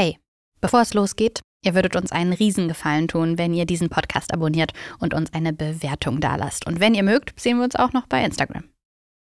[0.00, 0.16] Hey,
[0.62, 5.12] bevor es losgeht, ihr würdet uns einen Riesengefallen tun, wenn ihr diesen Podcast abonniert und
[5.12, 6.66] uns eine Bewertung dalasst.
[6.66, 8.64] Und wenn ihr mögt, sehen wir uns auch noch bei Instagram.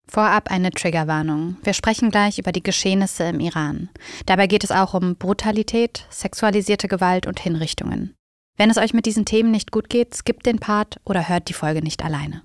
[0.06, 1.56] Vorab eine Triggerwarnung.
[1.62, 3.88] Wir sprechen gleich über die Geschehnisse im Iran.
[4.26, 8.14] Dabei geht es auch um Brutalität, sexualisierte Gewalt und Hinrichtungen.
[8.58, 11.54] Wenn es euch mit diesen Themen nicht gut geht, skippt den Part oder hört die
[11.54, 12.42] Folge nicht alleine.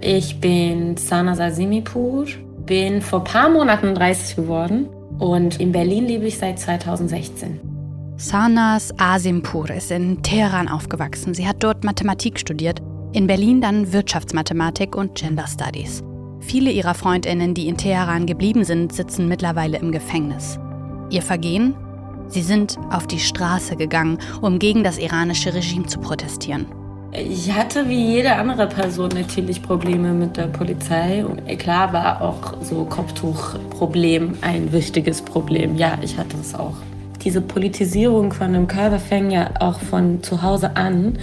[0.00, 2.26] Ich bin Sana Sasimipur,
[2.66, 4.88] bin vor ein paar Monaten 30 geworden
[5.18, 7.60] und in Berlin lebe ich seit 2016.
[8.16, 11.32] Sanas Asimpur ist in Teheran aufgewachsen.
[11.34, 12.82] Sie hat dort Mathematik studiert,
[13.12, 16.02] in Berlin dann Wirtschaftsmathematik und Gender Studies.
[16.40, 20.58] Viele ihrer Freundinnen, die in Teheran geblieben sind, sitzen mittlerweile im Gefängnis.
[21.10, 21.74] Ihr Vergehen?
[22.28, 26.66] Sie sind auf die Straße gegangen, um gegen das iranische Regime zu protestieren.
[27.12, 31.24] Ich hatte wie jede andere Person natürlich Probleme mit der Polizei.
[31.24, 35.76] Und klar war auch so Kopftuchproblem ein wichtiges Problem.
[35.76, 36.76] Ja, ich hatte es auch.
[37.24, 41.18] Diese Politisierung von einem Körper fängt ja auch von zu Hause an,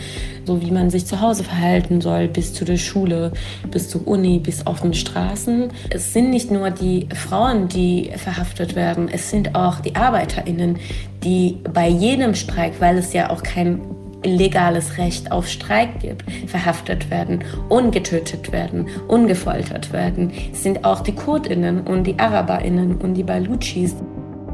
[0.46, 3.32] so wie man sich zu Hause verhalten soll, bis zu der Schule,
[3.72, 5.70] bis zur Uni, bis auf den Straßen.
[5.90, 10.78] Es sind nicht nur die Frauen, die verhaftet werden, es sind auch die ArbeiterInnen,
[11.24, 13.82] die bei jedem Streik, weil es ja auch kein
[14.24, 21.82] legales Recht auf Streik gibt, verhaftet werden, ungetötet werden, ungefoltert werden, sind auch die Kurdinnen
[21.82, 23.96] und die Araberinnen und die Baluchis.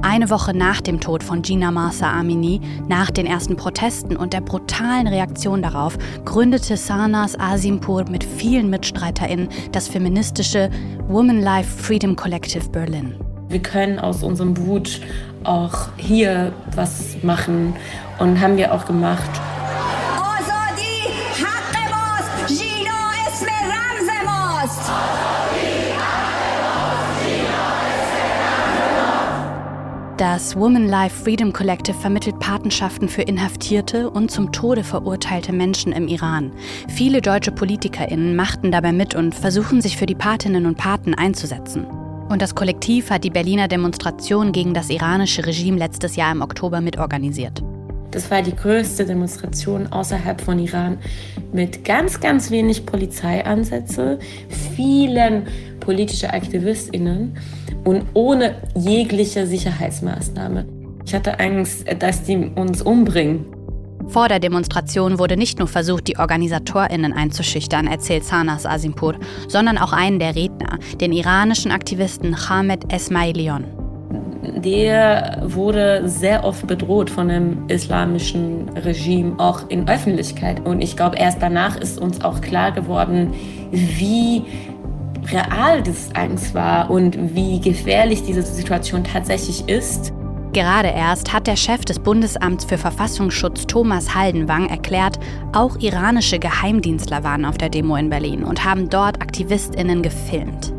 [0.05, 4.41] Eine Woche nach dem Tod von Gina Marsa Amini, nach den ersten Protesten und der
[4.41, 10.69] brutalen Reaktion darauf, gründete Sarnas Asimpur mit vielen MitstreiterInnen das feministische
[11.07, 13.15] Woman Life Freedom Collective Berlin.
[13.47, 14.99] Wir können aus unserem Wut
[15.45, 17.73] auch hier was machen
[18.19, 19.29] und haben wir auch gemacht.
[30.23, 36.07] Das Woman Life Freedom Collective vermittelt Patenschaften für inhaftierte und zum Tode verurteilte Menschen im
[36.07, 36.53] Iran.
[36.87, 41.83] Viele deutsche PolitikerInnen machten dabei mit und versuchen sich für die Patinnen und Paten einzusetzen.
[42.29, 46.79] Und das Kollektiv hat die Berliner Demonstration gegen das iranische Regime letztes Jahr im Oktober
[46.79, 47.61] mitorganisiert.
[48.11, 50.99] Das war die größte Demonstration außerhalb von Iran
[51.51, 54.19] mit ganz, ganz wenig Polizeiansätze,
[54.75, 55.47] vielen
[55.83, 57.37] politischen AktivistInnen
[57.83, 60.65] und ohne jegliche Sicherheitsmaßnahme.
[61.05, 63.45] Ich hatte Angst, dass die uns umbringen.
[64.07, 69.15] Vor der Demonstration wurde nicht nur versucht, die OrganisatorInnen einzuschüchtern, erzählt Sanas Asimpur,
[69.47, 73.65] sondern auch einen der Redner, den iranischen Aktivisten Hamed Esmailion.
[74.57, 80.65] Der wurde sehr oft bedroht von dem islamischen Regime, auch in Öffentlichkeit.
[80.65, 83.33] Und ich glaube, erst danach ist uns auch klar geworden,
[83.71, 84.43] wie
[85.31, 90.13] real das Angst war und wie gefährlich diese Situation tatsächlich ist.
[90.53, 95.19] Gerade erst hat der Chef des Bundesamts für Verfassungsschutz Thomas Haldenwang erklärt,
[95.51, 100.71] auch iranische Geheimdienstler waren auf der Demo in Berlin und haben dort Aktivistinnen gefilmt.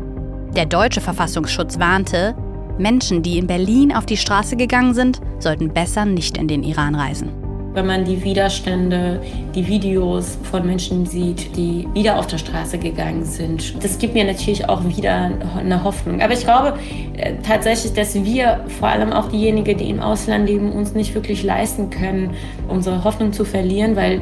[0.55, 2.35] Der deutsche Verfassungsschutz warnte,
[2.77, 6.95] Menschen, die in Berlin auf die Straße gegangen sind, sollten besser nicht in den Iran
[6.95, 7.44] reisen
[7.75, 9.21] wenn man die Widerstände,
[9.53, 13.83] die Videos von Menschen sieht, die wieder auf der Straße gegangen sind.
[13.83, 16.21] Das gibt mir natürlich auch wieder eine Hoffnung.
[16.21, 16.79] Aber ich glaube
[17.17, 21.43] äh, tatsächlich, dass wir, vor allem auch diejenigen, die im Ausland leben, uns nicht wirklich
[21.43, 22.31] leisten können,
[22.67, 24.21] unsere Hoffnung zu verlieren, weil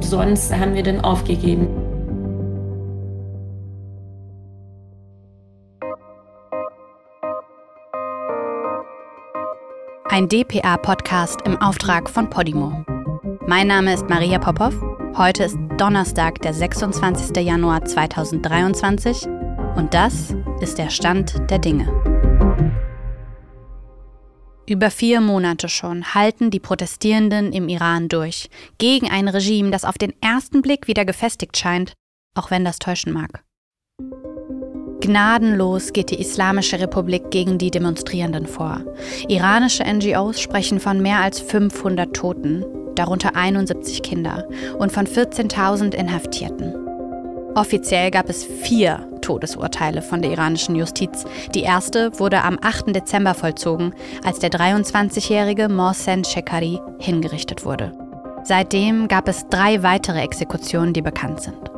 [0.00, 1.68] sonst haben wir dann aufgegeben.
[10.12, 12.84] Ein dpa-Podcast im Auftrag von Podimo.
[13.46, 14.74] Mein Name ist Maria Popov.
[15.16, 17.34] Heute ist Donnerstag, der 26.
[17.42, 19.26] Januar 2023
[19.74, 21.88] und das ist der Stand der Dinge.
[24.68, 29.96] Über vier Monate schon halten die Protestierenden im Iran durch, gegen ein Regime, das auf
[29.96, 31.94] den ersten Blick wieder gefestigt scheint,
[32.34, 33.42] auch wenn das täuschen mag.
[35.02, 38.82] Gnadenlos geht die Islamische Republik gegen die Demonstrierenden vor.
[39.26, 42.64] Iranische NGOs sprechen von mehr als 500 Toten,
[42.94, 44.46] darunter 71 Kinder,
[44.78, 46.72] und von 14.000 Inhaftierten.
[47.56, 51.24] Offiziell gab es vier Todesurteile von der iranischen Justiz.
[51.52, 52.94] Die erste wurde am 8.
[52.94, 57.92] Dezember vollzogen, als der 23-jährige Mohsen Shekari hingerichtet wurde.
[58.44, 61.71] Seitdem gab es drei weitere Exekutionen, die bekannt sind.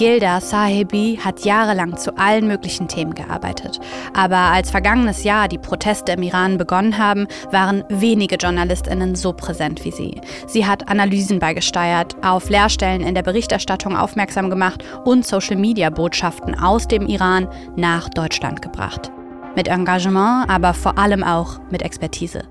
[0.00, 3.78] Gilda Sahibi hat jahrelang zu allen möglichen Themen gearbeitet.
[4.14, 9.84] Aber als vergangenes Jahr die Proteste im Iran begonnen haben, waren wenige JournalistInnen so präsent
[9.84, 10.18] wie sie.
[10.46, 17.06] Sie hat Analysen beigesteuert, auf Leerstellen in der Berichterstattung aufmerksam gemacht und Social-Media-Botschaften aus dem
[17.06, 19.12] Iran nach Deutschland gebracht.
[19.54, 22.44] Mit Engagement, aber vor allem auch mit Expertise.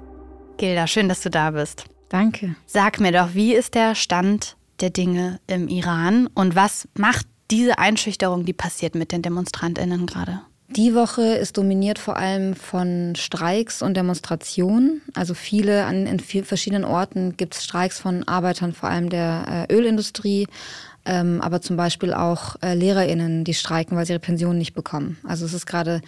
[0.57, 1.85] Gilda, schön, dass du da bist.
[2.09, 2.55] Danke.
[2.67, 7.77] Sag mir doch, wie ist der Stand der Dinge im Iran und was macht diese
[7.77, 10.41] Einschüchterung, die passiert mit den DemonstrantInnen gerade?
[10.75, 15.01] Die Woche ist dominiert vor allem von Streiks und Demonstrationen.
[15.15, 19.73] Also viele an in verschiedenen Orten gibt es Streiks von Arbeitern, vor allem der äh,
[19.73, 20.45] Ölindustrie,
[21.05, 25.17] ähm, aber zum Beispiel auch äh, LehrerInnen, die streiken, weil sie ihre Pensionen nicht bekommen.
[25.23, 26.01] Also es ist gerade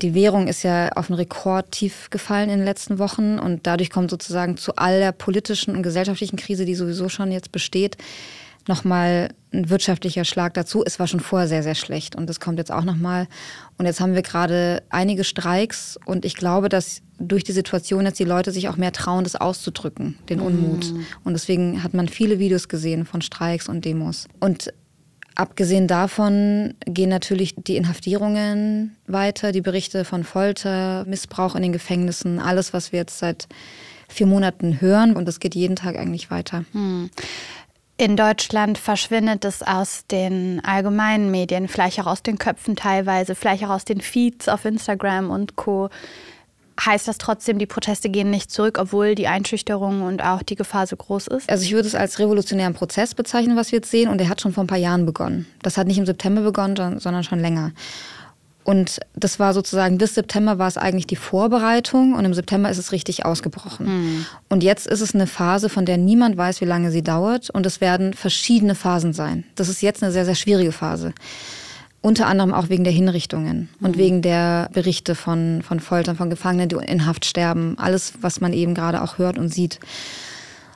[0.00, 4.10] die Währung ist ja auf einen Rekordtief gefallen in den letzten Wochen und dadurch kommt
[4.10, 7.96] sozusagen zu all der politischen und gesellschaftlichen Krise, die sowieso schon jetzt besteht,
[8.68, 10.82] nochmal ein wirtschaftlicher Schlag dazu.
[10.84, 13.26] Es war schon vorher sehr, sehr schlecht und das kommt jetzt auch nochmal.
[13.78, 18.18] Und jetzt haben wir gerade einige Streiks und ich glaube, dass durch die Situation jetzt
[18.18, 20.92] die Leute sich auch mehr trauen, das auszudrücken, den Unmut.
[20.92, 21.06] Mhm.
[21.24, 24.28] Und deswegen hat man viele Videos gesehen von Streiks und Demos.
[24.40, 24.72] Und
[25.34, 32.38] abgesehen davon gehen natürlich die Inhaftierungen weiter, die Berichte von Folter, Missbrauch in den Gefängnissen,
[32.38, 33.48] alles, was wir jetzt seit
[34.08, 35.16] vier Monaten hören.
[35.16, 36.64] Und das geht jeden Tag eigentlich weiter.
[36.72, 37.10] Mhm.
[37.98, 43.64] In Deutschland verschwindet es aus den allgemeinen Medien, vielleicht auch aus den Köpfen teilweise, vielleicht
[43.64, 45.88] auch aus den Feeds auf Instagram und Co.
[46.78, 50.86] Heißt das trotzdem, die Proteste gehen nicht zurück, obwohl die Einschüchterung und auch die Gefahr
[50.86, 51.48] so groß ist?
[51.48, 54.10] Also ich würde es als revolutionären Prozess bezeichnen, was wir jetzt sehen.
[54.10, 55.46] Und der hat schon vor ein paar Jahren begonnen.
[55.62, 57.72] Das hat nicht im September begonnen, sondern schon länger.
[58.66, 62.78] Und das war sozusagen, bis September war es eigentlich die Vorbereitung und im September ist
[62.78, 63.86] es richtig ausgebrochen.
[63.86, 64.26] Mhm.
[64.48, 67.48] Und jetzt ist es eine Phase, von der niemand weiß, wie lange sie dauert.
[67.48, 69.44] Und es werden verschiedene Phasen sein.
[69.54, 71.12] Das ist jetzt eine sehr, sehr schwierige Phase.
[72.00, 73.86] Unter anderem auch wegen der Hinrichtungen mhm.
[73.86, 77.78] und wegen der Berichte von, von Foltern, von Gefangenen, die in Haft sterben.
[77.78, 79.78] Alles, was man eben gerade auch hört und sieht.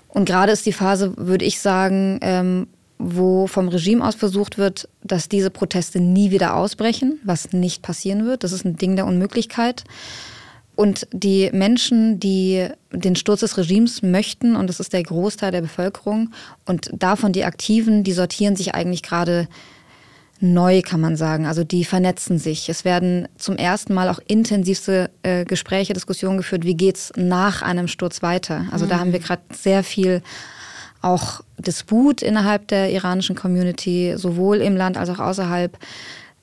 [0.07, 2.69] Und gerade ist die Phase, würde ich sagen, ähm,
[3.01, 8.27] wo vom Regime aus versucht wird, dass diese Proteste nie wieder ausbrechen, was nicht passieren
[8.27, 8.45] wird.
[8.45, 9.85] Das ist ein Ding der Unmöglichkeit.
[10.77, 15.63] Und die Menschen, die den Sturz des Regimes möchten, und das ist der Großteil der
[15.63, 16.33] Bevölkerung,
[16.67, 19.49] und davon die Aktiven, die sortieren sich eigentlich gerade
[20.41, 21.47] neu, kann man sagen.
[21.47, 22.69] Also die vernetzen sich.
[22.69, 27.63] Es werden zum ersten Mal auch intensivste äh, Gespräche, Diskussionen geführt, wie geht es nach
[27.63, 28.67] einem Sturz weiter.
[28.71, 28.89] Also mhm.
[28.91, 30.23] da haben wir gerade sehr viel
[31.03, 35.77] auch Disput innerhalb der iranischen Community, sowohl im Land als auch außerhalb.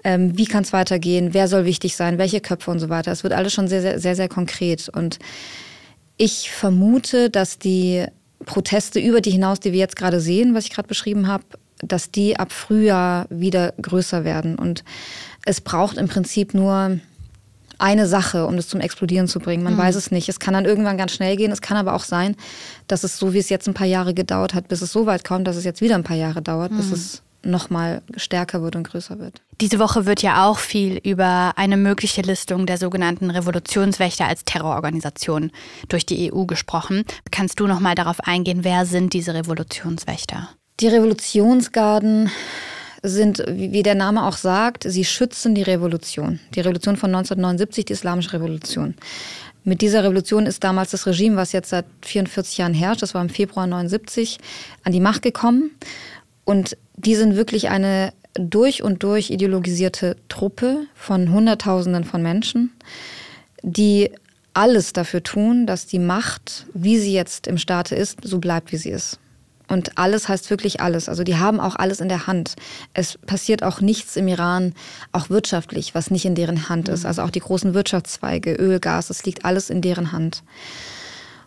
[0.03, 1.33] Ähm, wie kann es weitergehen?
[1.33, 2.17] Wer soll wichtig sein?
[2.17, 3.11] Welche Köpfe und so weiter?
[3.11, 4.89] Es wird alles schon sehr, sehr, sehr, sehr konkret.
[4.89, 5.19] Und
[6.17, 8.05] ich vermute, dass die
[8.45, 11.43] Proteste über die hinaus, die wir jetzt gerade sehen, was ich gerade beschrieben habe,
[11.79, 14.55] dass die ab Frühjahr wieder größer werden.
[14.55, 14.83] Und
[15.45, 16.99] es braucht im Prinzip nur
[17.79, 19.63] eine Sache, um das zum Explodieren zu bringen.
[19.63, 19.79] Man mhm.
[19.79, 20.29] weiß es nicht.
[20.29, 21.51] Es kann dann irgendwann ganz schnell gehen.
[21.51, 22.35] Es kann aber auch sein,
[22.87, 25.23] dass es so, wie es jetzt ein paar Jahre gedauert hat, bis es so weit
[25.23, 26.77] kommt, dass es jetzt wieder ein paar Jahre dauert, mhm.
[26.77, 29.41] bis es noch mal stärker wird und größer wird.
[29.61, 35.51] Diese Woche wird ja auch viel über eine mögliche Listung der sogenannten Revolutionswächter als Terrororganisation
[35.87, 37.05] durch die EU gesprochen.
[37.31, 40.49] Kannst du noch mal darauf eingehen, wer sind diese Revolutionswächter?
[40.79, 42.29] Die Revolutionsgarden
[43.03, 46.39] sind, wie der Name auch sagt, sie schützen die Revolution.
[46.55, 48.95] Die Revolution von 1979, die Islamische Revolution.
[49.63, 53.21] Mit dieser Revolution ist damals das Regime, was jetzt seit 44 Jahren herrscht, das war
[53.21, 54.37] im Februar 79,
[54.83, 55.71] an die Macht gekommen.
[56.45, 62.71] Und die sind wirklich eine durch und durch ideologisierte Truppe von Hunderttausenden von Menschen,
[63.61, 64.11] die
[64.53, 68.77] alles dafür tun, dass die Macht, wie sie jetzt im Staate ist, so bleibt, wie
[68.77, 69.19] sie ist.
[69.67, 71.09] Und alles heißt wirklich alles.
[71.09, 72.55] Also die haben auch alles in der Hand.
[72.93, 74.73] Es passiert auch nichts im Iran,
[75.11, 77.01] auch wirtschaftlich, was nicht in deren Hand ist.
[77.01, 77.07] Mhm.
[77.07, 80.43] Also auch die großen Wirtschaftszweige, Öl, Gas, das liegt alles in deren Hand.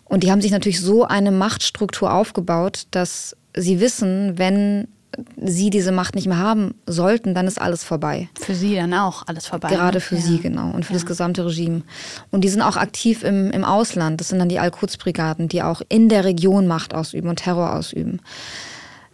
[0.05, 4.89] Und die haben sich natürlich so eine Machtstruktur aufgebaut, dass sie wissen, wenn
[5.37, 8.29] sie diese Macht nicht mehr haben sollten, dann ist alles vorbei.
[8.41, 9.69] Für sie dann auch alles vorbei.
[9.69, 10.01] Gerade ne?
[10.01, 10.21] für ja.
[10.21, 10.71] sie, genau.
[10.71, 10.99] Und für ja.
[10.99, 11.83] das gesamte Regime.
[12.31, 14.21] Und die sind auch aktiv im, im Ausland.
[14.21, 18.21] Das sind dann die Al-Quds-Brigaden, die auch in der Region Macht ausüben und Terror ausüben.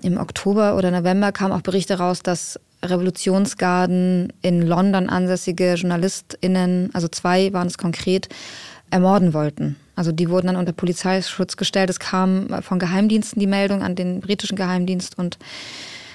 [0.03, 7.09] Im Oktober oder November kamen auch Berichte raus, dass Revolutionsgarden in London ansässige JournalistInnen, also
[7.09, 8.29] zwei waren es konkret,
[8.91, 9.77] ermorden wollten.
[9.97, 11.91] Also die wurden dann unter Polizeischutz gestellt.
[11.91, 15.39] Es kam von Geheimdiensten die Meldung an den britischen Geheimdienst und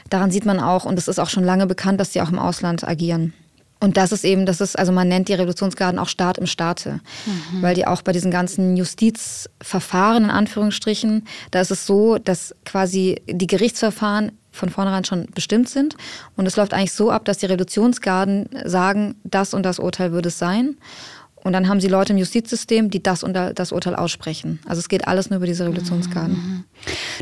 [0.10, 2.40] daran sieht man auch, und es ist auch schon lange bekannt, dass sie auch im
[2.40, 3.34] Ausland agieren.
[3.80, 7.00] Und das ist eben, das ist, also man nennt die Revolutionsgarden auch Staat im Staate,
[7.26, 7.64] mhm.
[7.64, 13.24] weil die auch bei diesen ganzen Justizverfahren in Anführungsstrichen, da ist es so, dass quasi
[13.28, 15.96] die Gerichtsverfahren von vornherein schon bestimmt sind.
[16.36, 20.28] Und es läuft eigentlich so ab, dass die Revolutionsgarden sagen, das und das Urteil würde
[20.28, 20.78] es sein.
[21.44, 24.60] Und dann haben sie Leute im Justizsystem, die das und das Urteil aussprechen.
[24.68, 26.36] Also es geht alles nur über diese Revolutionsgarden.
[26.36, 26.64] Mhm.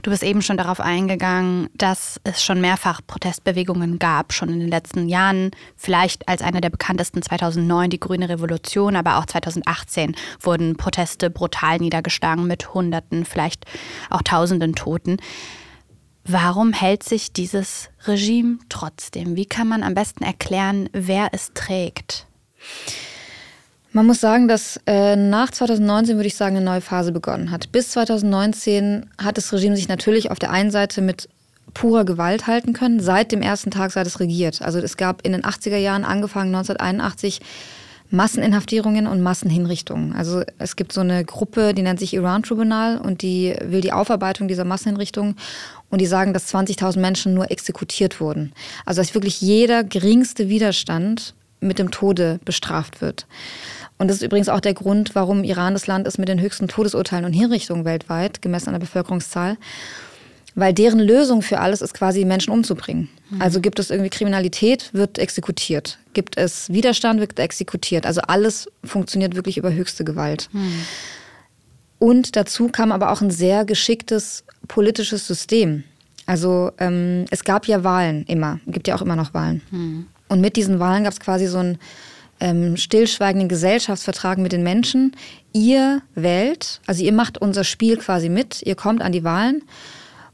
[0.03, 4.67] Du bist eben schon darauf eingegangen, dass es schon mehrfach Protestbewegungen gab, schon in den
[4.69, 5.51] letzten Jahren.
[5.77, 11.77] Vielleicht als eine der bekanntesten 2009 die Grüne Revolution, aber auch 2018 wurden Proteste brutal
[11.77, 13.65] niedergeschlagen mit Hunderten, vielleicht
[14.09, 15.17] auch Tausenden Toten.
[16.25, 19.35] Warum hält sich dieses Regime trotzdem?
[19.37, 22.27] Wie kann man am besten erklären, wer es trägt?
[23.91, 27.71] Man muss sagen, dass äh, nach 2019, würde ich sagen, eine neue Phase begonnen hat.
[27.71, 31.27] Bis 2019 hat das Regime sich natürlich auf der einen Seite mit
[31.73, 34.61] purer Gewalt halten können, seit dem ersten Tag, seit es regiert.
[34.61, 37.41] Also es gab in den 80er Jahren, angefangen 1981,
[38.11, 40.15] Masseninhaftierungen und Massenhinrichtungen.
[40.15, 43.93] Also es gibt so eine Gruppe, die nennt sich Iran Tribunal und die will die
[43.93, 45.35] Aufarbeitung dieser Massenhinrichtungen
[45.89, 48.51] und die sagen, dass 20.000 Menschen nur exekutiert wurden.
[48.85, 53.27] Also dass wirklich jeder geringste Widerstand mit dem Tode bestraft wird.
[53.99, 56.67] Und das ist übrigens auch der Grund, warum Iran das Land ist mit den höchsten
[56.67, 59.57] Todesurteilen und Hinrichtungen weltweit, gemessen an der Bevölkerungszahl
[60.55, 63.09] weil deren Lösung für alles ist quasi Menschen umzubringen.
[63.29, 63.41] Mhm.
[63.41, 65.97] Also gibt es irgendwie Kriminalität, wird exekutiert.
[66.13, 68.05] Gibt es Widerstand, wird exekutiert.
[68.05, 70.49] Also alles funktioniert wirklich über höchste Gewalt.
[70.51, 70.85] Mhm.
[71.99, 75.83] Und dazu kam aber auch ein sehr geschicktes politisches System.
[76.25, 79.61] Also ähm, es gab ja Wahlen immer, gibt ja auch immer noch Wahlen.
[79.71, 80.07] Mhm.
[80.29, 81.79] Und mit diesen Wahlen gab es quasi so einen
[82.39, 85.15] ähm, stillschweigenden Gesellschaftsvertrag mit den Menschen.
[85.53, 89.63] Ihr wählt, also ihr macht unser Spiel quasi mit, ihr kommt an die Wahlen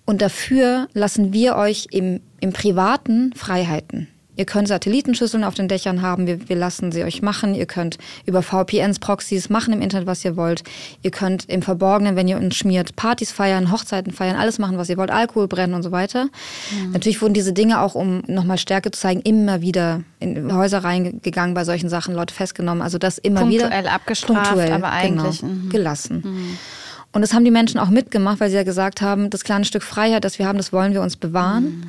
[0.05, 4.07] und dafür lassen wir euch im, im Privaten Freiheiten.
[4.35, 7.55] Ihr könnt Satellitenschüsseln auf den Dächern haben, wir, wir lassen sie euch machen.
[7.55, 10.63] Ihr könnt über VPNs, Proxys machen im Internet, was ihr wollt.
[11.01, 14.89] Ihr könnt im Verborgenen, wenn ihr uns schmiert, Partys feiern, Hochzeiten feiern, alles machen, was
[14.89, 16.25] ihr wollt, Alkohol brennen und so weiter.
[16.25, 16.91] Mhm.
[16.91, 21.53] Natürlich wurden diese Dinge auch, um nochmal Stärke zu zeigen, immer wieder in Häuser reingegangen
[21.53, 22.81] bei solchen Sachen, Leute festgenommen.
[22.81, 23.91] Also das immer punktuell wieder.
[23.91, 25.69] Abgestraft, punktuell aber eigentlich genau, mhm.
[25.69, 26.21] gelassen.
[26.25, 26.57] Mhm.
[27.15, 29.83] Und das haben die Menschen auch mitgemacht, weil sie ja gesagt haben, das kleine Stück
[29.83, 31.63] Freiheit, das wir haben, das wollen wir uns bewahren.
[31.63, 31.83] Mhm.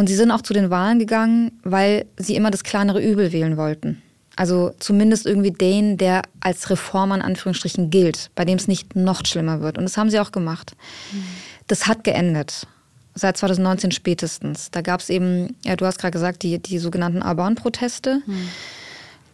[0.00, 3.58] Und sie sind auch zu den Wahlen gegangen, weil sie immer das kleinere Übel wählen
[3.58, 4.00] wollten.
[4.34, 9.26] Also zumindest irgendwie den, der als Reformer in Anführungsstrichen gilt, bei dem es nicht noch
[9.26, 9.76] schlimmer wird.
[9.76, 10.74] Und das haben sie auch gemacht.
[11.12, 11.22] Mhm.
[11.66, 12.66] Das hat geendet.
[13.14, 14.70] Seit 2019 spätestens.
[14.70, 18.22] Da gab es eben, ja, du hast gerade gesagt, die, die sogenannten Arban-Proteste.
[18.24, 18.48] Mhm.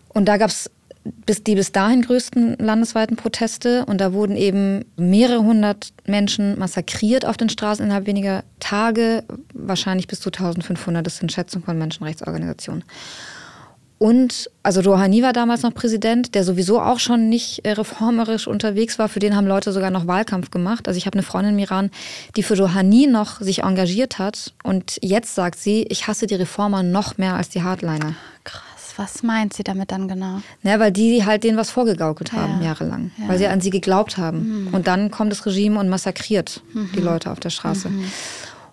[0.08, 0.68] Und da gab es
[1.26, 3.84] bis die bis dahin größten landesweiten Proteste.
[3.86, 10.06] Und da wurden eben mehrere hundert Menschen massakriert auf den Straßen innerhalb weniger Tage, wahrscheinlich
[10.08, 11.06] bis zu 1500.
[11.06, 12.84] Das sind Schätzungen von Menschenrechtsorganisationen.
[13.98, 18.98] Und also Rouhani war damals noch Präsident, der sowieso auch schon nicht äh, reformerisch unterwegs
[18.98, 19.08] war.
[19.08, 20.86] Für den haben Leute sogar noch Wahlkampf gemacht.
[20.86, 21.90] Also ich habe eine Freundin im Iran,
[22.36, 24.52] die für Rouhani noch sich engagiert hat.
[24.62, 28.14] Und jetzt sagt sie, ich hasse die Reformer noch mehr als die Hardliner.
[28.44, 28.65] Krass
[28.96, 30.40] was meint sie damit dann genau?
[30.62, 32.68] Ja, weil die halt denen was vorgegaukelt haben, ja.
[32.68, 33.10] jahrelang.
[33.18, 33.28] Ja.
[33.28, 34.66] Weil sie an sie geglaubt haben.
[34.66, 34.74] Mhm.
[34.74, 36.90] Und dann kommt das Regime und massakriert mhm.
[36.94, 37.88] die Leute auf der Straße.
[37.88, 38.04] Mhm.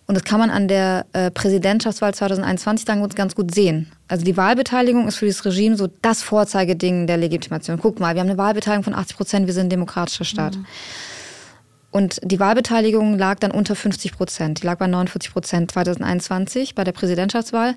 [0.05, 3.89] Und das kann man an der äh, Präsidentschaftswahl 2021 dann ganz gut sehen.
[4.09, 7.79] Also die Wahlbeteiligung ist für das Regime so das Vorzeigeding der Legitimation.
[7.81, 10.57] Guck mal, wir haben eine Wahlbeteiligung von 80 Prozent, wir sind ein demokratischer Staat.
[10.57, 10.65] Mhm.
[11.89, 14.61] Und die Wahlbeteiligung lag dann unter 50 Prozent.
[14.61, 17.75] Die lag bei 49 Prozent 2021 bei der Präsidentschaftswahl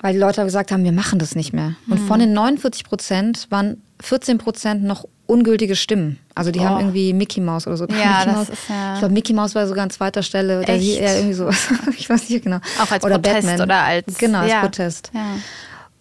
[0.00, 1.74] weil die Leute gesagt haben, wir machen das nicht mehr.
[1.88, 6.18] Und von den 49 Prozent waren 14 Prozent noch ungültige Stimmen.
[6.34, 6.64] Also die oh.
[6.64, 7.86] haben irgendwie Mickey Mouse oder so.
[7.86, 8.94] Ja, Mickey das ist ja.
[8.94, 10.62] Ich glaube, Mickey Mouse war sogar an zweiter Stelle.
[10.62, 11.00] Echt?
[11.00, 11.48] ja, irgendwie so.
[11.96, 12.58] ich weiß nicht genau.
[12.80, 13.60] Auch als oder Protest Batman.
[13.60, 14.18] oder als.
[14.18, 14.60] Genau, als ja.
[14.60, 15.10] Protest.
[15.14, 15.24] Ja.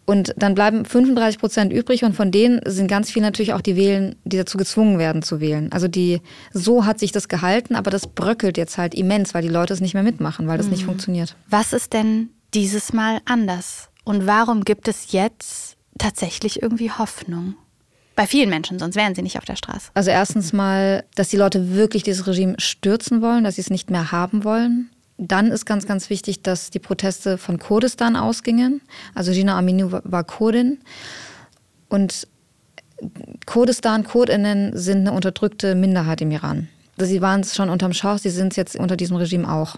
[0.08, 3.76] Und dann bleiben 35 Prozent übrig und von denen sind ganz viele natürlich auch die
[3.76, 5.72] wählen, die dazu gezwungen werden zu wählen.
[5.72, 6.22] Also die,
[6.54, 9.82] so hat sich das gehalten, aber das bröckelt jetzt halt immens, weil die Leute es
[9.82, 10.74] nicht mehr mitmachen, weil das mhm.
[10.74, 11.36] nicht funktioniert.
[11.50, 13.90] Was ist denn dieses Mal anders?
[14.06, 17.56] Und warum gibt es jetzt tatsächlich irgendwie Hoffnung?
[18.16, 19.92] Bei vielen Menschen, sonst wären sie nicht auf der Straße.
[19.94, 23.92] Also erstens mal, dass die Leute wirklich dieses Regime stürzen wollen, dass sie es nicht
[23.92, 24.90] mehr haben wollen.
[25.18, 28.82] Dann ist ganz, ganz wichtig, dass die Proteste von Kurdistan ausgingen.
[29.14, 30.80] Also Gina Aminu war Kurdin.
[31.90, 32.28] Und
[33.46, 36.70] Kurdistan, Kurdinnen sind eine unterdrückte Minderheit im Iran.
[36.98, 39.76] Sie waren es schon unterm Schau, sie sind es jetzt unter diesem Regime auch.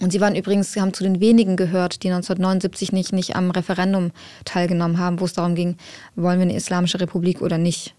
[0.00, 3.50] Und sie waren übrigens, sie haben zu den wenigen gehört, die 1979 nicht, nicht am
[3.50, 4.12] Referendum
[4.44, 5.76] teilgenommen haben, wo es darum ging,
[6.16, 7.94] wollen wir eine islamische Republik oder nicht.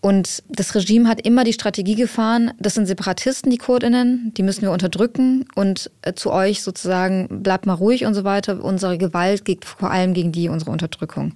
[0.00, 4.62] Und das Regime hat immer die Strategie gefahren, das sind Separatisten, die Kurdinnen, die müssen
[4.62, 8.62] wir unterdrücken und äh, zu euch sozusagen, bleibt mal ruhig und so weiter.
[8.62, 11.32] Unsere Gewalt geht vor allem gegen die, unsere Unterdrückung.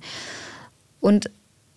[1.00, 1.30] Und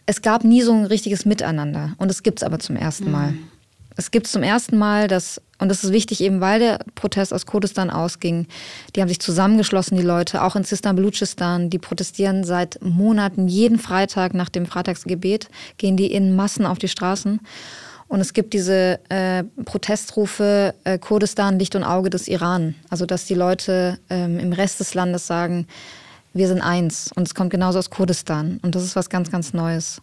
[0.06, 1.96] es gab nie so ein richtiges Miteinander.
[1.98, 3.32] Und es gibt es aber zum ersten Mal.
[3.32, 3.48] Mhm.
[3.96, 7.46] Es gibt zum ersten Mal, dass, und das ist wichtig, eben weil der Protest aus
[7.46, 8.48] Kurdistan ausging,
[8.96, 13.80] die haben sich zusammengeschlossen, die Leute, auch in Sistan Baluchistan, die protestieren seit Monaten, jeden
[13.80, 17.40] Freitag nach dem Freitagsgebet, gehen die in Massen auf die Straßen.
[18.08, 22.76] Und es gibt diese äh, Protestrufe äh, Kurdistan, Licht und Auge des Iran.
[22.90, 25.68] Also dass die Leute ähm, im Rest des Landes sagen,
[26.34, 27.12] wir sind eins.
[27.16, 28.60] Und es kommt genauso aus Kurdistan.
[28.62, 30.02] Und das ist was ganz, ganz Neues.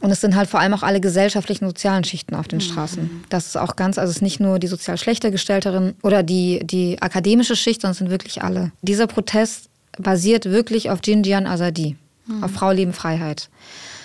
[0.00, 2.64] Und es sind halt vor allem auch alle gesellschaftlichen und sozialen Schichten auf den mhm.
[2.64, 3.24] Straßen.
[3.28, 6.60] Das ist auch ganz, also es ist nicht nur die sozial schlechter Gestellterin oder die,
[6.64, 8.72] die akademische Schicht, sondern es sind wirklich alle.
[8.82, 12.44] Dieser Protest basiert wirklich auf Jinjian Azadi, mhm.
[12.44, 13.50] auf Frau, Leben, Freiheit.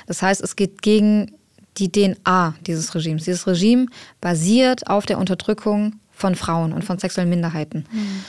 [0.07, 1.31] Das heißt, es geht gegen
[1.77, 3.23] die DNA dieses Regimes.
[3.23, 3.87] Dieses Regime
[4.21, 7.85] basiert auf der Unterdrückung von Frauen und von sexuellen Minderheiten.
[7.91, 8.23] Mhm.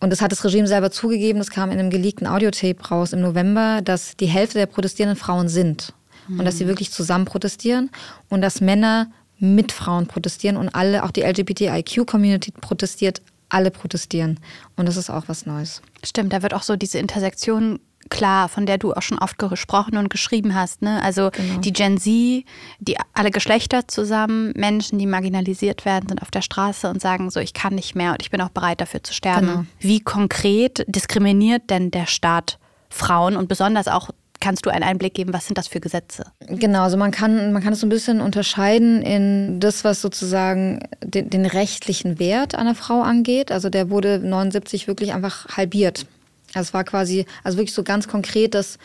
[0.00, 3.20] Und das hat das Regime selber zugegeben, das kam in einem geleakten Audiotape raus im
[3.20, 5.94] November, dass die Hälfte der protestierenden Frauen sind
[6.28, 6.40] mhm.
[6.40, 7.90] und dass sie wirklich zusammen protestieren
[8.28, 14.40] und dass Männer mit Frauen protestieren und alle, auch die LGBTIQ-Community protestiert, alle protestieren.
[14.76, 15.82] Und das ist auch was Neues.
[16.04, 19.96] Stimmt, da wird auch so diese Intersektion klar, von der du auch schon oft gesprochen
[19.96, 20.82] und geschrieben hast.
[20.82, 21.02] Ne?
[21.02, 21.60] Also genau.
[21.60, 22.44] die Gen Z,
[22.80, 27.40] die alle Geschlechter zusammen, Menschen, die marginalisiert werden, sind auf der Straße und sagen so,
[27.40, 29.46] ich kann nicht mehr und ich bin auch bereit dafür zu sterben.
[29.46, 29.64] Genau.
[29.80, 32.58] Wie konkret diskriminiert denn der Staat
[32.90, 34.10] Frauen und besonders auch
[34.44, 36.26] Kannst du einen Einblick geben, was sind das für Gesetze?
[36.46, 40.80] Genau, also man kann, man kann es so ein bisschen unterscheiden in das, was sozusagen
[41.02, 43.50] den, den rechtlichen Wert einer Frau angeht.
[43.50, 46.04] Also der wurde 79 wirklich einfach halbiert.
[46.52, 48.76] Also es war quasi, also wirklich so ganz konkret, dass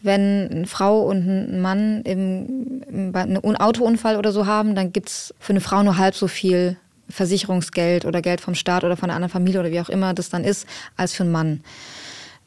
[0.00, 5.34] wenn eine Frau und ein Mann im, einen Autounfall oder so haben, dann gibt es
[5.40, 6.76] für eine Frau nur halb so viel
[7.08, 10.28] Versicherungsgeld oder Geld vom Staat oder von einer anderen Familie oder wie auch immer das
[10.28, 11.64] dann ist, als für einen Mann.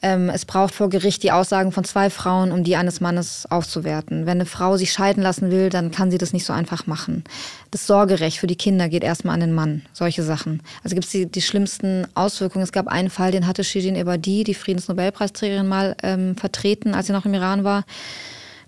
[0.03, 4.25] Ähm, es braucht vor Gericht die Aussagen von zwei Frauen, um die eines Mannes aufzuwerten.
[4.25, 7.23] Wenn eine Frau sich scheiden lassen will, dann kann sie das nicht so einfach machen.
[7.71, 9.83] Das Sorgerecht für die Kinder geht erstmal an den Mann.
[9.93, 10.61] Solche Sachen.
[10.83, 12.63] Also gibt es die, die schlimmsten Auswirkungen.
[12.63, 17.13] Es gab einen Fall, den hatte Shirin Ebadi, die Friedensnobelpreisträgerin, mal ähm, vertreten, als sie
[17.13, 17.85] noch im Iran war.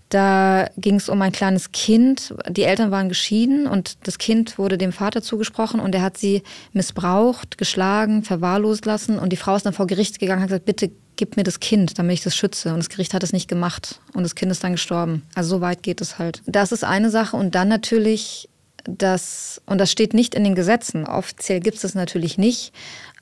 [0.08, 2.34] Da ging es um ein kleines Kind.
[2.48, 6.44] Die Eltern waren geschieden und das Kind wurde dem Vater zugesprochen und er hat sie
[6.72, 9.20] missbraucht, geschlagen, verwahrlost lassen.
[9.20, 11.60] Und die Frau ist dann vor Gericht gegangen und hat gesagt, bitte gib mir das
[11.60, 12.74] Kind, damit ich das schütze.
[12.74, 15.24] Und das Gericht hat es nicht gemacht und das Kind ist dann gestorben.
[15.36, 16.41] Also so weit geht es halt.
[16.45, 18.50] Das ist eine Sache und dann natürlich
[18.86, 22.71] das, und das steht nicht in den Gesetzen, offiziell gibt es das natürlich nicht,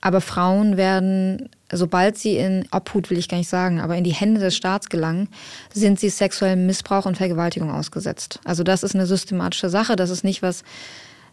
[0.02, 4.14] aber Frauen werden, sobald sie in Obhut, will ich gar nicht sagen, aber in die
[4.14, 5.30] Hände des Staats gelangen,
[5.74, 8.42] sind sie sexuellem Missbrauch und Vergewaltigung ausgesetzt.
[8.44, 10.64] Also das ist eine systematische Sache, das ist nicht was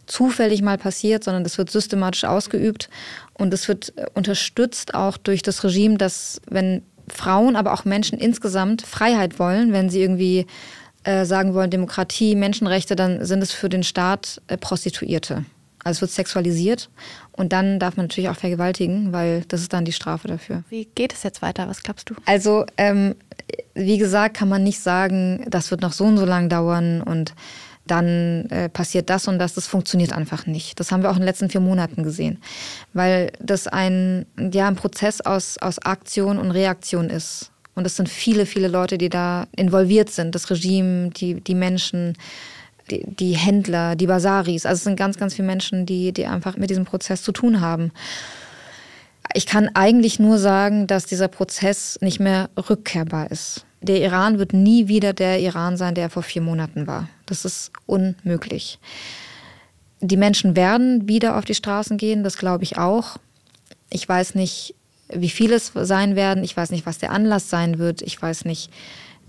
[0.05, 2.89] zufällig mal passiert, sondern das wird systematisch ausgeübt
[3.33, 8.19] und es wird äh, unterstützt auch durch das Regime, dass wenn Frauen, aber auch Menschen
[8.19, 10.45] insgesamt Freiheit wollen, wenn sie irgendwie
[11.03, 15.45] äh, sagen wollen Demokratie, Menschenrechte, dann sind es für den Staat äh, Prostituierte.
[15.83, 16.89] Also es wird sexualisiert
[17.31, 20.63] und dann darf man natürlich auch vergewaltigen, weil das ist dann die Strafe dafür.
[20.69, 21.67] Wie geht es jetzt weiter?
[21.67, 22.15] Was glaubst du?
[22.25, 23.15] Also ähm,
[23.73, 27.33] wie gesagt, kann man nicht sagen, das wird noch so und so lang dauern und
[27.87, 29.53] dann äh, passiert das und das.
[29.53, 30.79] Das funktioniert einfach nicht.
[30.79, 32.41] Das haben wir auch in den letzten vier Monaten gesehen,
[32.93, 37.51] weil das ein, ja, ein Prozess aus, aus Aktion und Reaktion ist.
[37.73, 40.35] Und es sind viele, viele Leute, die da involviert sind.
[40.35, 42.17] Das Regime, die, die Menschen,
[42.89, 44.65] die, die Händler, die Basaris.
[44.65, 47.61] Also es sind ganz, ganz viele Menschen, die, die einfach mit diesem Prozess zu tun
[47.61, 47.91] haben.
[49.33, 53.65] Ich kann eigentlich nur sagen, dass dieser Prozess nicht mehr rückkehrbar ist.
[53.81, 57.09] Der Iran wird nie wieder der Iran sein, der vor vier Monaten war.
[57.25, 58.79] Das ist unmöglich.
[60.01, 63.17] Die Menschen werden wieder auf die Straßen gehen, das glaube ich auch.
[63.89, 64.75] Ich weiß nicht,
[65.13, 66.43] wie viele es sein werden.
[66.43, 68.01] Ich weiß nicht, was der Anlass sein wird.
[68.01, 68.71] Ich weiß nicht,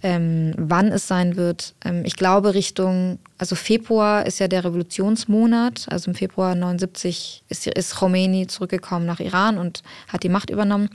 [0.02, 1.74] ähm, wann es sein wird.
[1.84, 5.86] Ähm, ich glaube, Richtung, also Februar ist ja der Revolutionsmonat.
[5.90, 10.90] Also im Februar 79 ist, ist Khomeini zurückgekommen nach Iran und hat die Macht übernommen.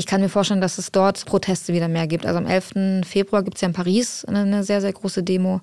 [0.00, 2.24] Ich kann mir vorstellen, dass es dort Proteste wieder mehr gibt.
[2.24, 3.06] Also am 11.
[3.06, 5.60] Februar gibt es ja in Paris eine sehr, sehr große Demo.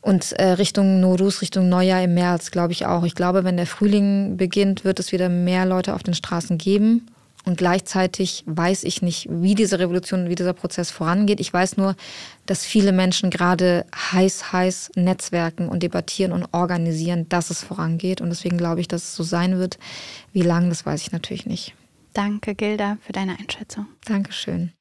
[0.00, 3.04] Und äh, Richtung Norus, Richtung Neujahr im März, glaube ich auch.
[3.04, 7.06] Ich glaube, wenn der Frühling beginnt, wird es wieder mehr Leute auf den Straßen geben.
[7.44, 11.38] Und gleichzeitig weiß ich nicht, wie diese Revolution, wie dieser Prozess vorangeht.
[11.38, 11.96] Ich weiß nur,
[12.46, 18.22] dass viele Menschen gerade heiß, heiß netzwerken und debattieren und organisieren, dass es vorangeht.
[18.22, 19.78] Und deswegen glaube ich, dass es so sein wird.
[20.32, 21.74] Wie lange, das weiß ich natürlich nicht.
[22.12, 23.86] Danke, Gilda, für deine Einschätzung.
[24.06, 24.72] Dankeschön.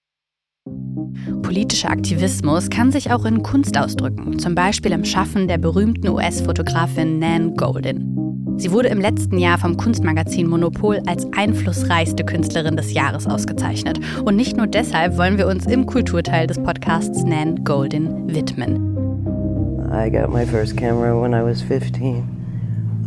[1.41, 7.19] Politischer Aktivismus kann sich auch in Kunst ausdrücken, zum Beispiel im Schaffen der berühmten US-Fotografin
[7.19, 8.57] Nan Golden.
[8.57, 13.99] Sie wurde im letzten Jahr vom Kunstmagazin Monopol als einflussreichste Künstlerin des Jahres ausgezeichnet.
[14.23, 18.91] Und nicht nur deshalb wollen wir uns im Kulturteil des Podcasts Nan Golden widmen.
[19.91, 22.23] I got my first camera when I was 15.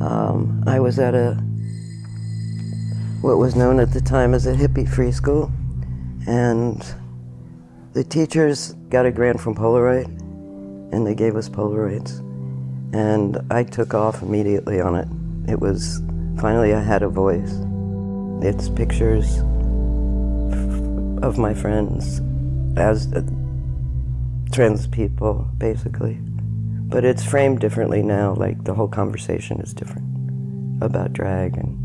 [0.01, 1.39] Um, I was at a
[3.25, 5.51] what was known at the time as a hippie free school.
[6.27, 6.85] And
[7.95, 10.05] the teachers got a grant from Polaroid,
[10.93, 12.19] and they gave us Polaroids.
[12.93, 15.09] And I took off immediately on it.
[15.51, 16.03] It was
[16.39, 17.51] finally I had a voice.
[18.43, 19.39] It's pictures
[21.25, 22.21] of my friends
[22.77, 23.23] as uh,
[24.53, 26.19] trans people, basically.
[26.21, 30.11] But it's framed differently now, like the whole conversation is different
[30.83, 31.84] about drag and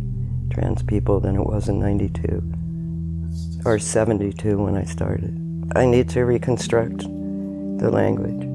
[0.49, 2.41] trans people than it was in 92
[3.65, 5.33] or 72 when I started.
[5.75, 7.01] I need to reconstruct
[7.79, 8.47] the language.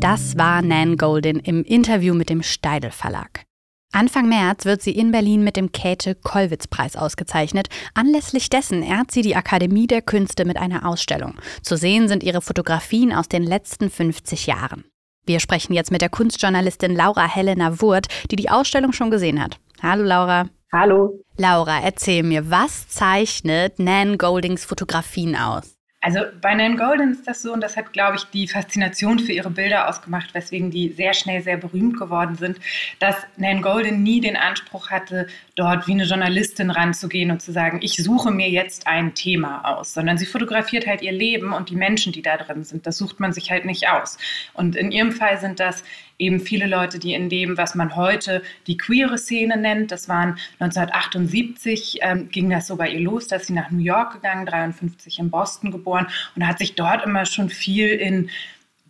[0.00, 3.44] Das war Nan Golden im Interview mit dem Steidel Verlag.
[3.92, 7.68] Anfang März wird sie in Berlin mit dem Käthe-Kollwitz-Preis ausgezeichnet.
[7.92, 11.34] Anlässlich dessen ehrt sie die Akademie der Künste mit einer Ausstellung.
[11.62, 14.84] Zu sehen sind ihre Fotografien aus den letzten 50 Jahren.
[15.26, 19.60] Wir sprechen jetzt mit der Kunstjournalistin Laura Helena Wurt, die die Ausstellung schon gesehen hat.
[19.82, 20.48] Hallo Laura.
[20.74, 21.20] Hallo.
[21.36, 25.76] Laura, erzähl mir, was zeichnet Nan Goldings Fotografien aus?
[26.00, 29.32] Also bei Nan Golden ist das so, und das hat, glaube ich, die Faszination für
[29.32, 32.58] ihre Bilder ausgemacht, weswegen die sehr schnell sehr berühmt geworden sind,
[32.98, 37.78] dass Nan Golden nie den Anspruch hatte, dort wie eine Journalistin ranzugehen und zu sagen,
[37.82, 41.76] ich suche mir jetzt ein Thema aus, sondern sie fotografiert halt ihr Leben und die
[41.76, 42.86] Menschen, die da drin sind.
[42.86, 44.18] Das sucht man sich halt nicht aus.
[44.54, 45.84] Und in ihrem Fall sind das
[46.18, 50.38] eben viele Leute, die in dem, was man heute die queere Szene nennt, das waren
[50.58, 55.18] 1978, ähm, ging das so bei ihr los, dass sie nach New York gegangen, 53
[55.18, 58.30] in Boston geboren und hat sich dort immer schon viel in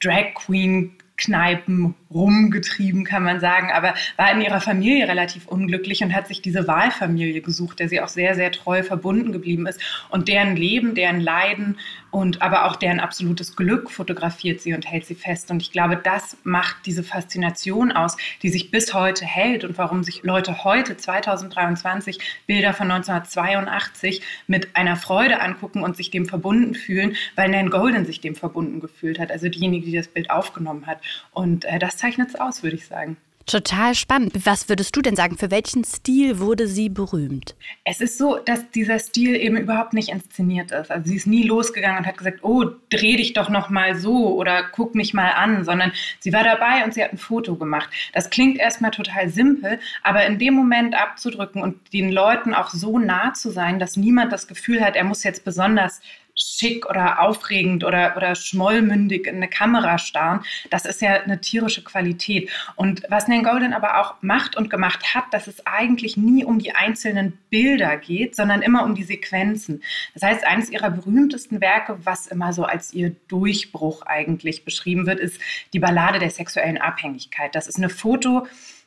[0.00, 6.14] Drag Queen Kneipen rumgetrieben, kann man sagen, aber war in ihrer Familie relativ unglücklich und
[6.14, 9.80] hat sich diese Wahlfamilie gesucht, der sie auch sehr, sehr treu verbunden geblieben ist.
[10.10, 11.78] Und deren Leben, deren Leiden
[12.12, 15.50] und aber auch deren absolutes Glück fotografiert sie und hält sie fest.
[15.50, 20.04] Und ich glaube, das macht diese Faszination aus, die sich bis heute hält und warum
[20.04, 26.74] sich Leute heute, 2023, Bilder von 1982 mit einer Freude angucken und sich dem verbunden
[26.74, 30.86] fühlen, weil Nan Golden sich dem verbunden gefühlt hat, also diejenige, die das Bild aufgenommen
[30.86, 31.00] hat.
[31.32, 33.16] Und äh, das zeichnet es aus, würde ich sagen.
[33.46, 34.46] Total spannend.
[34.46, 35.36] Was würdest du denn sagen?
[35.36, 37.54] Für welchen Stil wurde sie berühmt?
[37.84, 40.90] Es ist so, dass dieser Stil eben überhaupt nicht inszeniert ist.
[40.90, 44.34] Also sie ist nie losgegangen und hat gesagt, oh, dreh dich doch noch mal so
[44.36, 47.90] oder guck mich mal an, sondern sie war dabei und sie hat ein Foto gemacht.
[48.12, 52.98] Das klingt erstmal total simpel, aber in dem Moment abzudrücken und den Leuten auch so
[52.98, 56.00] nah zu sein, dass niemand das Gefühl hat, er muss jetzt besonders
[56.34, 60.44] schick oder aufregend oder, oder schmollmündig in eine Kamera starren.
[60.70, 62.50] Das ist ja eine tierische Qualität.
[62.76, 66.58] Und was Nan Golden aber auch macht und gemacht hat, dass es eigentlich nie um
[66.58, 69.82] die einzelnen Bilder geht, sondern immer um die Sequenzen.
[70.14, 75.20] Das heißt, eines ihrer berühmtesten Werke, was immer so als ihr Durchbruch eigentlich beschrieben wird,
[75.20, 75.40] ist
[75.72, 77.54] die Ballade der sexuellen Abhängigkeit.
[77.54, 78.46] Das ist eine Foto,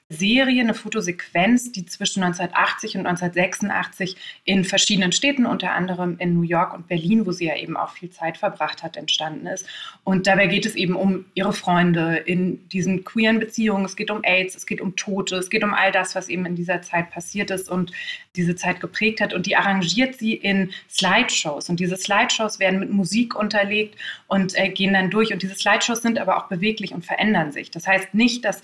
[0.10, 6.44] Serie, eine Fotosequenz, die zwischen 1980 und 1986 in verschiedenen Städten, unter anderem in New
[6.44, 9.66] York und Berlin, wo sie ja eben auch viel Zeit verbracht hat, entstanden ist.
[10.04, 13.84] Und dabei geht es eben um ihre Freunde in diesen queeren Beziehungen.
[13.84, 16.46] Es geht um AIDS, es geht um Tote, es geht um all das, was eben
[16.46, 17.92] in dieser Zeit passiert ist und
[18.36, 19.34] diese Zeit geprägt hat.
[19.34, 21.68] Und die arrangiert sie in Slideshows.
[21.68, 23.96] Und diese Slideshows werden mit Musik unterlegt
[24.28, 25.34] und äh, gehen dann durch.
[25.34, 27.72] Und diese Slideshows sind aber auch beweglich und verändern sich.
[27.72, 28.62] Das heißt nicht, dass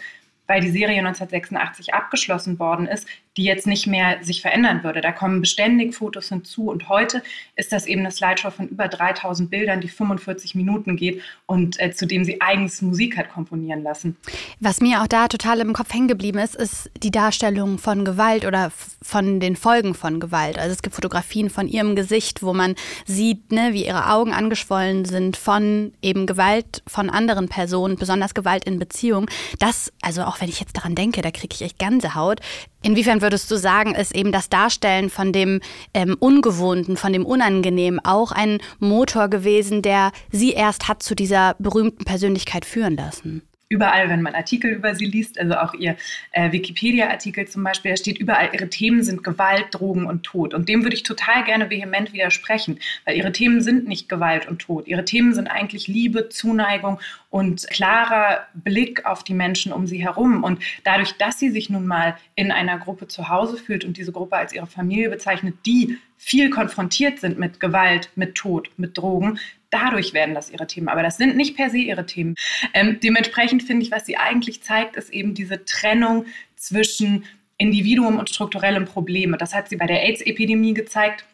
[0.51, 4.99] weil die Serie 1986 abgeschlossen worden ist, die jetzt nicht mehr sich verändern würde.
[5.01, 7.23] Da kommen beständig Fotos hinzu und heute
[7.55, 11.91] ist das eben eine Slideshow von über 3000 Bildern, die 45 Minuten geht und äh,
[11.91, 14.17] zu dem sie eigens Musik hat komponieren lassen.
[14.59, 18.45] Was mir auch da total im Kopf hängen geblieben ist, ist die Darstellung von Gewalt
[18.45, 20.57] oder von den Folgen von Gewalt.
[20.57, 25.05] Also es gibt Fotografien von ihrem Gesicht, wo man sieht, ne, wie ihre Augen angeschwollen
[25.05, 29.29] sind von eben Gewalt von anderen Personen, besonders Gewalt in Beziehung.
[29.59, 32.41] Das, also auch wenn ich jetzt daran denke, da kriege ich echt Gänsehaut.
[32.83, 35.61] Inwiefern würdest du sagen, ist eben das Darstellen von dem
[35.93, 41.55] ähm, Ungewohnten, von dem Unangenehmen auch ein Motor gewesen, der sie erst hat zu dieser
[41.59, 43.43] berühmten Persönlichkeit führen lassen?
[43.71, 45.95] Überall, wenn man Artikel über sie liest, also auch ihr
[46.31, 50.53] äh, Wikipedia-Artikel zum Beispiel, da steht überall, ihre Themen sind Gewalt, Drogen und Tod.
[50.53, 54.59] Und dem würde ich total gerne vehement widersprechen, weil ihre Themen sind nicht Gewalt und
[54.59, 54.87] Tod.
[54.87, 60.43] Ihre Themen sind eigentlich Liebe, Zuneigung und klarer Blick auf die Menschen um sie herum.
[60.43, 64.11] Und dadurch, dass sie sich nun mal in einer Gruppe zu Hause fühlt und diese
[64.11, 69.39] Gruppe als ihre Familie bezeichnet, die viel konfrontiert sind mit Gewalt, mit Tod, mit Drogen,
[69.71, 70.89] dadurch werden das ihre Themen.
[70.89, 72.35] Aber das sind nicht per se ihre Themen.
[72.73, 77.25] Ähm, dementsprechend finde ich, was sie eigentlich zeigt, ist eben diese Trennung zwischen
[77.57, 79.37] Individuum und strukturellem Probleme.
[79.37, 81.25] Das hat sie bei der AIDS-Epidemie gezeigt.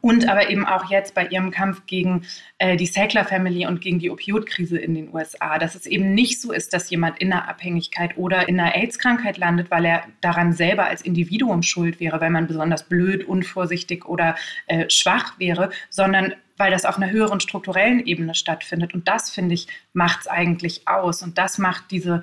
[0.00, 2.26] Und aber eben auch jetzt bei ihrem Kampf gegen
[2.58, 6.40] äh, die Sackler Family und gegen die Opioidkrise in den USA, dass es eben nicht
[6.40, 10.52] so ist, dass jemand in einer Abhängigkeit oder in einer AIDS-Krankheit landet, weil er daran
[10.52, 14.36] selber als Individuum schuld wäre, weil man besonders blöd, unvorsichtig oder
[14.66, 18.92] äh, schwach wäre, sondern weil das auf einer höheren strukturellen Ebene stattfindet.
[18.92, 21.22] Und das, finde ich, macht es eigentlich aus.
[21.22, 22.22] Und das macht diese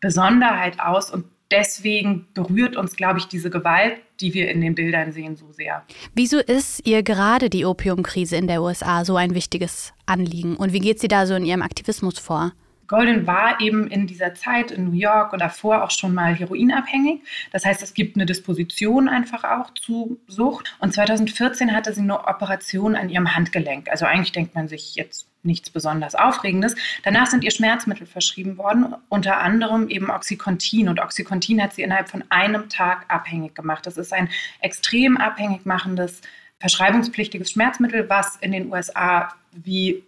[0.00, 5.12] Besonderheit aus und deswegen berührt uns, glaube ich, diese Gewalt, die wir in den Bildern
[5.12, 5.84] sehen, so sehr.
[6.14, 10.80] Wieso ist ihr gerade die Opiumkrise in der USA so ein wichtiges Anliegen und wie
[10.80, 12.52] geht sie da so in ihrem Aktivismus vor?
[12.86, 17.20] Golden war eben in dieser Zeit in New York und davor auch schon mal heroinabhängig.
[17.52, 20.76] Das heißt, es gibt eine Disposition einfach auch zu Sucht.
[20.78, 23.88] Und 2014 hatte sie eine Operation an ihrem Handgelenk.
[23.90, 26.74] Also eigentlich denkt man sich jetzt nichts besonders Aufregendes.
[27.04, 30.88] Danach sind ihr Schmerzmittel verschrieben worden, unter anderem eben Oxycontin.
[30.88, 33.86] Und Oxycontin hat sie innerhalb von einem Tag abhängig gemacht.
[33.86, 34.28] Das ist ein
[34.60, 36.20] extrem abhängig machendes,
[36.58, 40.02] verschreibungspflichtiges Schmerzmittel, was in den USA wie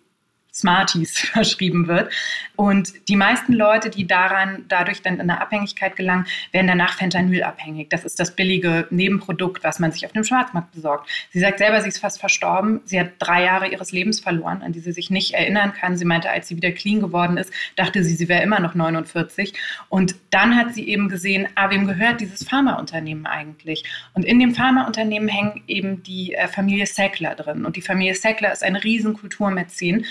[0.52, 2.12] Smarties verschrieben wird.
[2.56, 7.88] Und die meisten Leute, die daran dadurch dann in eine Abhängigkeit gelangen, werden danach Fentanylabhängig.
[7.88, 11.08] Das ist das billige Nebenprodukt, was man sich auf dem Schwarzmarkt besorgt.
[11.30, 12.80] Sie sagt selber, sie ist fast verstorben.
[12.84, 15.96] Sie hat drei Jahre ihres Lebens verloren, an die sie sich nicht erinnern kann.
[15.96, 19.54] Sie meinte, als sie wieder clean geworden ist, dachte sie, sie wäre immer noch 49.
[19.88, 23.84] Und dann hat sie eben gesehen, ah, wem gehört dieses Pharmaunternehmen eigentlich?
[24.14, 27.64] Und in dem Pharmaunternehmen hängen eben die äh, Familie Sackler drin.
[27.64, 30.06] Und die Familie Sackler ist ein riesen Kulturmäzen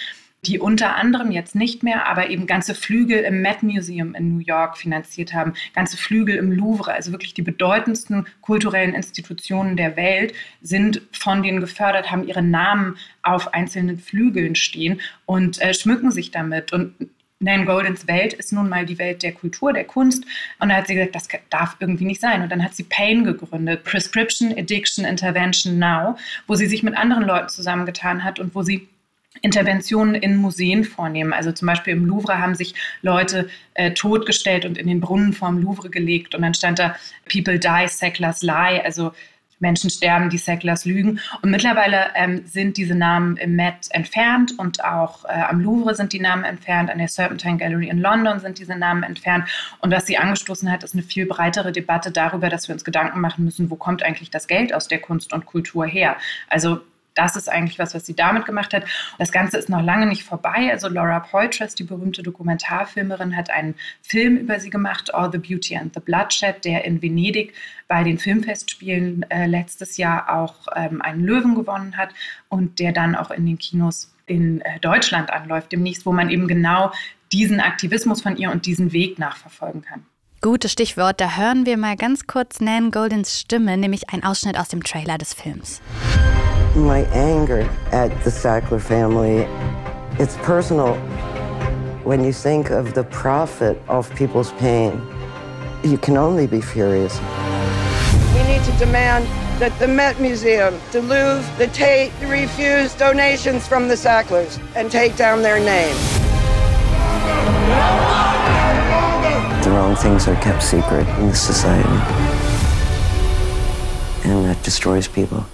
[0.45, 4.43] die unter anderem jetzt nicht mehr, aber eben ganze Flügel im Met Museum in New
[4.43, 10.33] York finanziert haben, ganze Flügel im Louvre, also wirklich die bedeutendsten kulturellen Institutionen der Welt
[10.61, 16.31] sind von denen gefördert, haben ihre Namen auf einzelnen Flügeln stehen und äh, schmücken sich
[16.31, 16.71] damit.
[16.71, 16.93] Und
[17.39, 20.23] Nan Goldens Welt ist nun mal die Welt der Kultur, der Kunst.
[20.59, 22.41] Und da hat sie gesagt, das darf irgendwie nicht sein.
[22.41, 27.25] Und dann hat sie Pain gegründet, Prescription Addiction Intervention Now, wo sie sich mit anderen
[27.25, 28.87] Leuten zusammengetan hat und wo sie
[29.41, 31.33] Interventionen in Museen vornehmen.
[31.33, 35.61] Also zum Beispiel im Louvre haben sich Leute äh, totgestellt und in den Brunnen vorm
[35.61, 36.95] Louvre gelegt und dann stand da
[37.31, 39.11] People die, Sacklers lie, also
[39.59, 41.19] Menschen sterben, die Sacklers lügen.
[41.41, 46.13] Und mittlerweile ähm, sind diese Namen im Met entfernt und auch äh, am Louvre sind
[46.13, 49.47] die Namen entfernt, an der Serpentine Gallery in London sind diese Namen entfernt.
[49.79, 53.19] Und was sie angestoßen hat, ist eine viel breitere Debatte darüber, dass wir uns Gedanken
[53.19, 56.17] machen müssen, wo kommt eigentlich das Geld aus der Kunst und Kultur her?
[56.49, 56.81] Also
[57.17, 58.83] das ist eigentlich was, was sie damit gemacht hat.
[59.17, 60.69] Das Ganze ist noch lange nicht vorbei.
[60.71, 65.75] Also Laura Poitras, die berühmte Dokumentarfilmerin, hat einen Film über sie gemacht, All the Beauty
[65.75, 67.53] and the Bloodshed, der in Venedig
[67.87, 72.09] bei den Filmfestspielen äh, letztes Jahr auch ähm, einen Löwen gewonnen hat
[72.49, 76.47] und der dann auch in den Kinos in äh, Deutschland anläuft, demnächst, wo man eben
[76.47, 76.91] genau
[77.31, 80.05] diesen Aktivismus von ihr und diesen Weg nachverfolgen kann.
[80.41, 84.67] Gutes Stichwort, da hören wir mal ganz kurz Nan Goldens Stimme, nämlich ein Ausschnitt aus
[84.67, 85.81] dem Trailer des Films.
[86.85, 87.61] My anger
[87.91, 89.47] at the Sackler family,
[90.21, 90.95] it's personal.
[92.03, 95.01] When you think of the profit of people's pain,
[95.83, 97.19] you can only be furious.
[98.33, 99.25] We need to demand
[99.59, 105.15] that the Met Museum, the Louvre, the Tate refuse donations from the Sacklers and take
[105.15, 105.95] down their name.
[109.63, 111.89] The wrong things are kept secret in this society,
[114.23, 115.45] and that destroys people.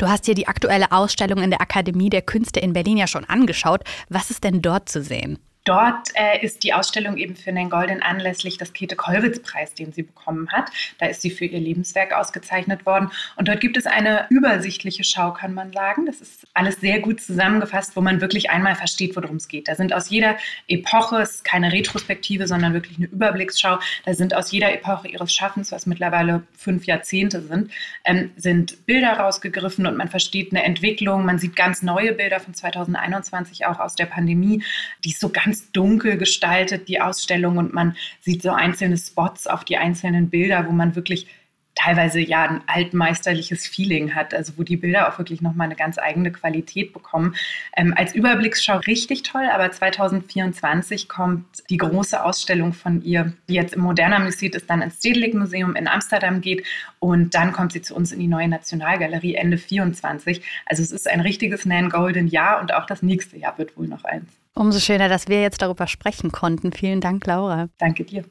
[0.00, 3.26] Du hast dir die aktuelle Ausstellung in der Akademie der Künste in Berlin ja schon
[3.26, 3.82] angeschaut.
[4.08, 5.38] Was ist denn dort zu sehen?
[5.64, 10.48] Dort äh, ist die Ausstellung eben für den Golden anlässlich des Käthe-Kollwitz-Preis, den sie bekommen
[10.50, 10.70] hat.
[10.98, 13.10] Da ist sie für ihr Lebenswerk ausgezeichnet worden.
[13.36, 16.06] Und dort gibt es eine übersichtliche Schau, kann man sagen.
[16.06, 19.68] Das ist alles sehr gut zusammengefasst, wo man wirklich einmal versteht, worum es geht.
[19.68, 23.78] Da sind aus jeder Epoche, es ist keine Retrospektive, sondern wirklich eine Überblicksschau.
[24.06, 27.70] Da sind aus jeder Epoche ihres Schaffens, was mittlerweile fünf Jahrzehnte sind,
[28.04, 31.24] ähm, sind Bilder rausgegriffen und man versteht eine Entwicklung.
[31.26, 34.64] Man sieht ganz neue Bilder von 2021 auch aus der Pandemie,
[35.04, 39.48] die ist so ganz ganz dunkel gestaltet, die Ausstellung, und man sieht so einzelne Spots
[39.48, 41.26] auf die einzelnen Bilder, wo man wirklich
[41.74, 45.98] teilweise ja ein altmeisterliches Feeling hat, also wo die Bilder auch wirklich nochmal eine ganz
[45.98, 47.34] eigene Qualität bekommen.
[47.76, 53.74] Ähm, als Überblicksschau richtig toll, aber 2024 kommt die große Ausstellung von ihr, die jetzt
[53.74, 56.64] im Moderner Museum ist, dann ins Stedelijk Museum in Amsterdam geht
[57.00, 60.42] und dann kommt sie zu uns in die neue Nationalgalerie Ende 24.
[60.66, 63.88] Also es ist ein richtiges Nan Golden Jahr und auch das nächste Jahr wird wohl
[63.88, 64.39] noch eins.
[64.60, 66.70] Umso schöner, dass wir jetzt darüber sprechen konnten.
[66.70, 67.70] Vielen Dank, Laura.
[67.78, 68.26] Danke dir.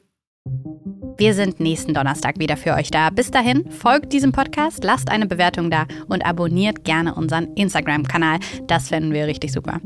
[1.16, 3.10] Wir sind nächsten Donnerstag wieder für euch da.
[3.10, 8.38] Bis dahin, folgt diesem Podcast, lasst eine Bewertung da und abonniert gerne unseren Instagram-Kanal.
[8.68, 9.80] Das fänden wir richtig super.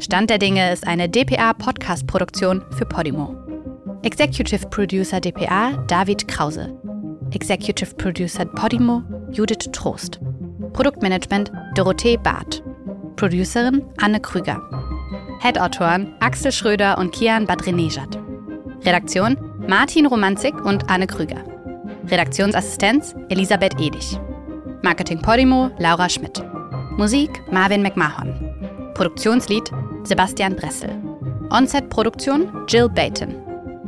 [0.00, 3.34] Stand der Dinge ist eine DPA-Podcast-Produktion für Podimo.
[4.02, 6.78] Executive Producer DPA David Krause.
[7.30, 10.20] Executive Producer Podimo Judith Trost.
[10.74, 12.62] Produktmanagement Dorothee Barth.
[13.16, 14.60] Producerin Anne Krüger.
[15.42, 18.18] Head-Autoren Axel Schröder und Kian Badrenejad.
[18.84, 21.42] Redaktion Martin Romanzig und Anne Krüger.
[22.08, 24.18] Redaktionsassistenz Elisabeth Edig.
[24.82, 26.42] Marketing Podimo Laura Schmidt.
[26.98, 28.34] Musik Marvin McMahon.
[28.92, 29.70] Produktionslied
[30.04, 30.90] Sebastian Dressel.
[31.50, 33.34] On-Set-Produktion Jill Bayton.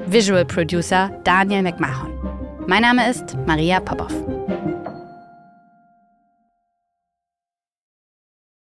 [0.06, 2.10] Visual Producer Daniel McMahon.
[2.66, 4.10] Mein Name ist Maria Popov.